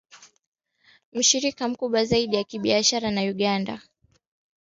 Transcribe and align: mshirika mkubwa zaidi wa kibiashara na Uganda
mshirika 1.13 1.67
mkubwa 1.67 2.05
zaidi 2.05 2.35
wa 2.37 2.43
kibiashara 2.43 3.11
na 3.11 3.21
Uganda 3.21 3.81